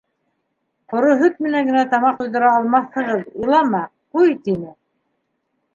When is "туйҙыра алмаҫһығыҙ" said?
2.23-3.23